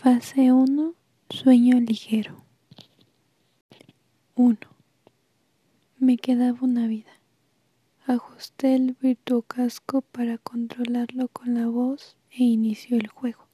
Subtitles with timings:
[0.00, 0.94] Fase 1.
[1.28, 2.44] Sueño ligero.
[4.36, 4.56] 1.
[5.98, 7.10] Me quedaba una vida.
[8.06, 13.48] Ajusté el virtuocasco para controlarlo con la voz e inició el juego.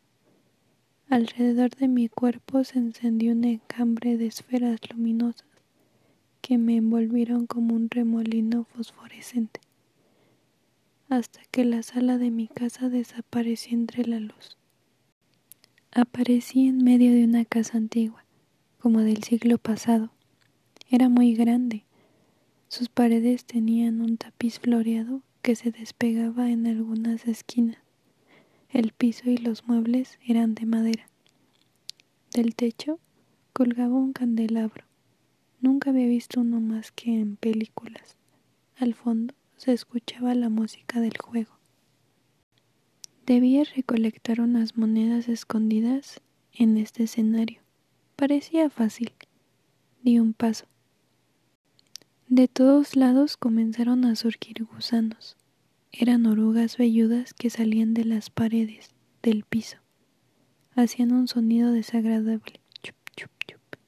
[1.09, 5.49] Alrededor de mi cuerpo se encendió un enjambre de esferas luminosas
[6.43, 9.61] que me envolvieron como un remolino fosforescente,
[11.09, 14.59] hasta que la sala de mi casa desapareció entre la luz.
[15.97, 18.25] Aparecí en medio de una casa antigua,
[18.81, 20.11] como del siglo pasado.
[20.91, 21.85] Era muy grande.
[22.67, 27.79] Sus paredes tenían un tapiz floreado que se despegaba en algunas esquinas.
[28.71, 31.07] El piso y los muebles eran de madera.
[32.33, 32.99] Del techo
[33.53, 34.87] colgaba un candelabro.
[35.61, 38.17] Nunca había visto uno más que en películas.
[38.79, 41.54] Al fondo se escuchaba la música del juego.
[43.27, 46.21] Debía recolectar unas monedas escondidas
[46.53, 47.63] en este escenario.
[48.17, 49.13] Parecía fácil.
[50.03, 50.67] Di un paso.
[52.29, 55.39] De todos lados comenzaron a surgir gusanos.
[55.91, 58.91] Eran orugas velludas que salían de las paredes,
[59.23, 59.79] del piso.
[60.75, 63.79] Hacían un sonido desagradable chup, chup, chup,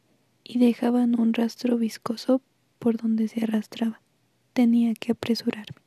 [0.44, 2.40] y dejaban un rastro viscoso
[2.78, 4.00] por donde se arrastraba.
[4.54, 5.85] Tenía que apresurarme.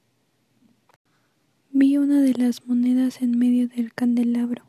[1.71, 4.63] Vi una de las monedas en medio del candelabro.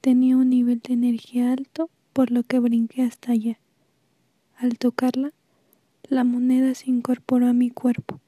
[0.00, 3.58] Tenía un nivel de energía alto, por lo que brinqué hasta allá.
[4.56, 5.32] Al tocarla,
[6.08, 8.18] la moneda se incorporó a mi cuerpo,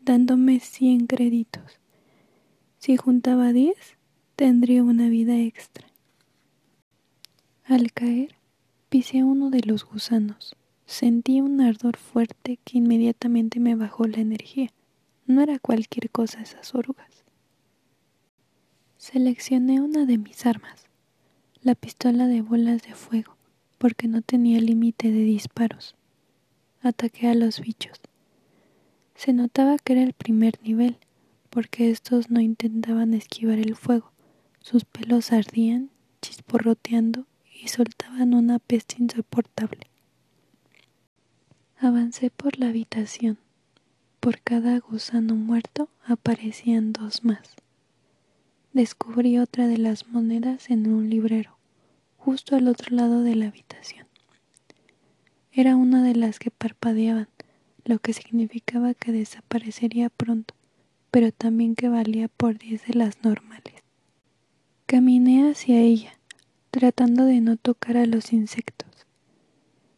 [0.00, 1.80] dándome cien créditos.
[2.78, 3.98] Si juntaba diez,
[4.36, 5.86] tendría una vida extra.
[7.64, 8.36] Al caer,
[8.88, 10.56] pisé uno de los gusanos.
[10.86, 14.70] Sentí un ardor fuerte que inmediatamente me bajó la energía.
[15.26, 17.23] No era cualquier cosa esas orugas.
[19.04, 20.86] Seleccioné una de mis armas,
[21.60, 23.36] la pistola de bolas de fuego,
[23.76, 25.94] porque no tenía límite de disparos.
[26.80, 28.00] Ataqué a los bichos.
[29.14, 30.96] Se notaba que era el primer nivel,
[31.50, 34.10] porque estos no intentaban esquivar el fuego.
[34.60, 35.90] Sus pelos ardían,
[36.22, 37.26] chisporroteando
[37.62, 39.90] y soltaban una peste insoportable.
[41.78, 43.36] Avancé por la habitación.
[44.20, 47.54] Por cada gusano muerto aparecían dos más
[48.74, 51.56] descubrí otra de las monedas en un librero,
[52.18, 54.06] justo al otro lado de la habitación.
[55.52, 57.28] Era una de las que parpadeaban,
[57.84, 60.54] lo que significaba que desaparecería pronto,
[61.12, 63.74] pero también que valía por diez de las normales.
[64.86, 66.18] Caminé hacia ella,
[66.72, 69.06] tratando de no tocar a los insectos.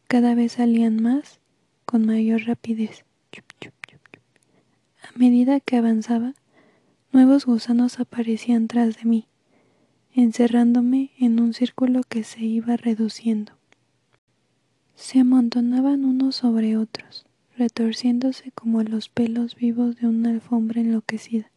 [0.07, 1.41] Cada vez salían más,
[1.87, 3.05] con mayor rapidez.
[5.03, 6.35] A medida que avanzaba,
[7.17, 9.27] Nuevos gusanos aparecían tras de mí,
[10.13, 13.55] encerrándome en un círculo que se iba reduciendo.
[14.97, 17.25] Se amontonaban unos sobre otros,
[17.57, 21.51] retorciéndose como los pelos vivos de una alfombra enloquecida.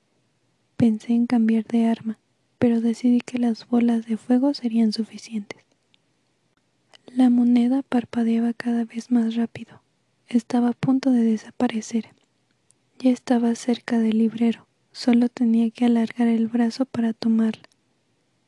[0.78, 2.20] Pensé en cambiar de arma,
[2.58, 5.66] pero decidí que las bolas de fuego serían suficientes.
[7.14, 9.82] La moneda parpadeaba cada vez más rápido.
[10.30, 12.12] Estaba a punto de desaparecer.
[12.98, 14.69] Ya estaba cerca del librero.
[14.92, 17.64] Solo tenía que alargar el brazo para tomarla.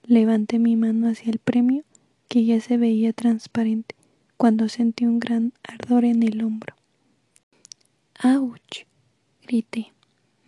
[0.04, 1.84] Levanté mi mano hacia el premio,
[2.28, 3.96] que ya se veía transparente,
[4.38, 6.76] cuando sentí un gran ardor en el hombro.
[8.20, 8.86] ¡Auch!
[9.42, 9.94] grité,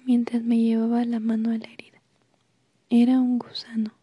[0.06, 2.02] mientras me llevaba la mano a la herida.
[2.90, 3.94] Era un gusano.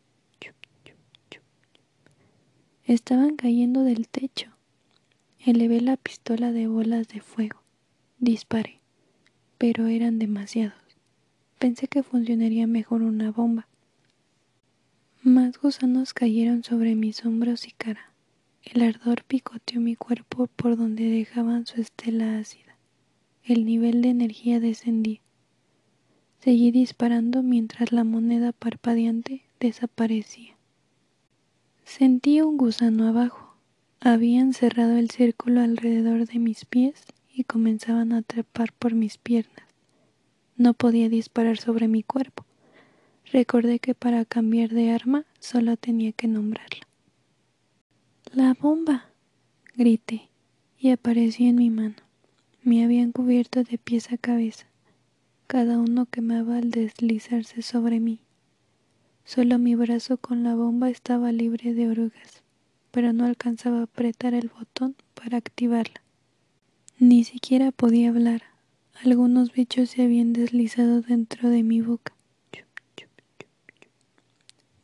[2.91, 4.51] Estaban cayendo del techo.
[5.39, 7.63] Elevé la pistola de bolas de fuego.
[8.19, 8.81] Disparé,
[9.59, 10.80] pero eran demasiados.
[11.61, 13.69] Pensé que funcionaría mejor una bomba.
[15.23, 18.15] Más gusanos cayeron sobre mis hombros y cara.
[18.63, 22.79] El ardor picoteó mi cuerpo por donde dejaban su estela ácida.
[23.45, 25.21] El nivel de energía descendía.
[26.39, 30.57] Seguí disparando mientras la moneda parpadeante desaparecía.
[31.85, 33.55] Sentí un gusano abajo.
[34.01, 39.70] Habían cerrado el círculo alrededor de mis pies y comenzaban a trepar por mis piernas.
[40.61, 42.45] No podía disparar sobre mi cuerpo.
[43.33, 46.87] Recordé que para cambiar de arma solo tenía que nombrarla.
[48.35, 49.07] La bomba.
[49.75, 50.29] grité,
[50.79, 51.95] y apareció en mi mano.
[52.63, 54.67] Me habían cubierto de pies a cabeza.
[55.47, 58.21] Cada uno quemaba al deslizarse sobre mí.
[59.25, 62.43] Solo mi brazo con la bomba estaba libre de orugas,
[62.91, 66.03] pero no alcanzaba a apretar el botón para activarla.
[66.99, 68.50] Ni siquiera podía hablar.
[68.95, 72.15] Algunos bichos se habían deslizado dentro de mi boca.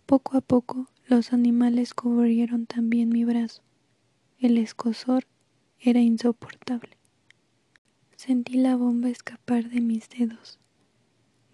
[0.06, 3.62] Poco a poco Los animales cubrieron también mi brazo.
[4.38, 5.26] El escosor
[5.78, 6.96] era insoportable.
[8.16, 10.58] Sentí la bomba escapar de mis dedos.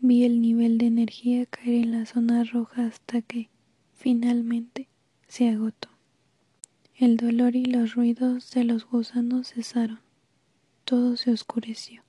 [0.00, 3.50] Vi el nivel de energía caer en la zona roja hasta que,
[3.94, 4.88] finalmente,
[5.28, 5.88] se agotó.
[6.96, 10.00] El dolor y los ruidos de los gusanos cesaron.
[10.84, 12.01] Todo se oscureció.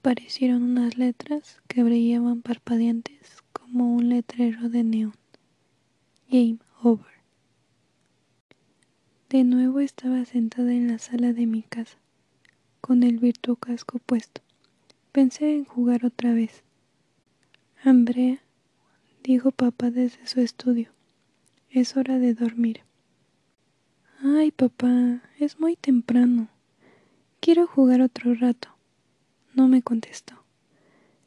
[0.00, 5.14] Aparecieron unas letras que brillaban parpadeantes como un letrero de neón.
[6.30, 7.18] Game over.
[9.28, 11.98] De nuevo estaba sentada en la sala de mi casa,
[12.80, 13.20] con el
[13.58, 14.40] casco puesto.
[15.10, 16.62] Pensé en jugar otra vez.
[17.82, 18.38] Andrea,
[19.24, 20.92] dijo papá desde su estudio,
[21.70, 22.82] es hora de dormir.
[24.22, 26.48] Ay, papá, es muy temprano.
[27.40, 28.77] Quiero jugar otro rato.
[29.54, 30.34] No me contestó.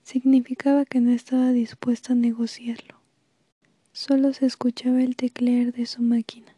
[0.03, 2.95] Significaba que no estaba dispuesta a negociarlo.
[3.94, 6.56] Solo se escuchaba el teclear de su máquina.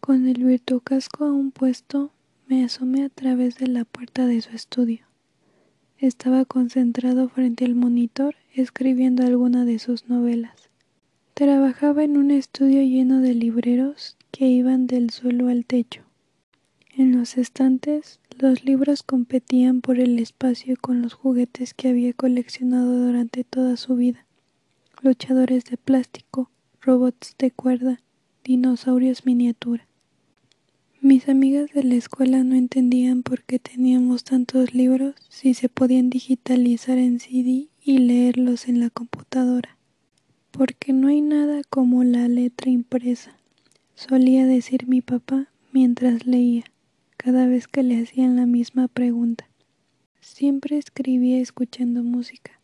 [0.00, 2.10] Con el virtuocasco aún puesto,
[2.46, 5.06] me asomé a través de la puerta de su estudio.
[5.98, 10.68] Estaba concentrado frente al monitor escribiendo alguna de sus novelas.
[11.34, 16.02] Trabajaba en un estudio lleno de libreros que iban del suelo al techo.
[16.96, 23.06] En los estantes, los libros competían por el espacio con los juguetes que había coleccionado
[23.06, 24.24] durante toda su vida
[25.04, 26.50] luchadores de plástico,
[26.80, 28.00] robots de cuerda,
[28.42, 29.86] dinosaurios miniatura.
[31.02, 36.08] Mis amigas de la escuela no entendían por qué teníamos tantos libros si se podían
[36.08, 39.76] digitalizar en CD y leerlos en la computadora.
[40.50, 43.36] Porque no hay nada como la letra impresa,
[43.94, 46.64] solía decir mi papá mientras leía,
[47.24, 49.48] cada vez que le hacían la misma pregunta.
[50.20, 52.60] Siempre escribía escuchando música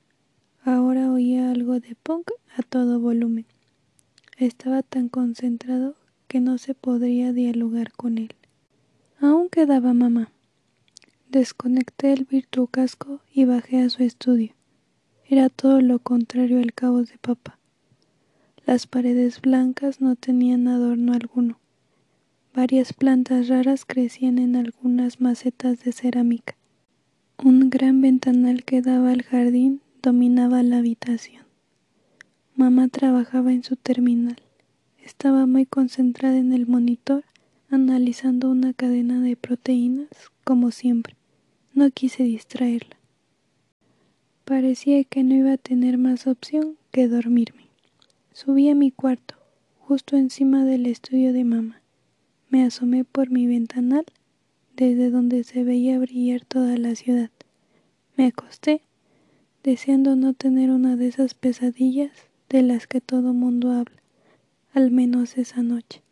[0.62, 3.46] Ahora oía algo de punk a todo volumen.
[4.36, 5.94] Estaba tan concentrado
[6.28, 8.34] que no se podría dialogar con él.
[9.18, 10.30] Aún quedaba mamá.
[11.30, 14.52] Desconecté el virtuocasco y bajé a su estudio.
[15.24, 17.58] Era todo lo contrario al cabo de papá.
[18.66, 21.58] Las paredes blancas no tenían adorno alguno.
[22.52, 26.56] Varias plantas raras crecían en algunas macetas de cerámica.
[27.38, 31.44] Un gran ventanal que daba al jardín dominaba la habitación.
[32.56, 34.36] Mamá trabajaba en su terminal.
[34.98, 37.24] Estaba muy concentrada en el monitor,
[37.70, 40.08] analizando una cadena de proteínas,
[40.42, 41.14] como siempre.
[41.72, 42.96] No quise distraerla.
[44.44, 47.68] Parecía que no iba a tener más opción que dormirme.
[48.32, 49.36] Subí a mi cuarto,
[49.78, 51.79] justo encima del estudio de mamá.
[52.50, 54.04] Me asomé por mi ventanal,
[54.74, 57.30] desde donde se veía brillar toda la ciudad.
[58.16, 58.82] Me acosté
[59.62, 62.10] deseando no tener una de esas pesadillas
[62.48, 64.02] de las que todo mundo habla,
[64.74, 66.02] al menos esa noche.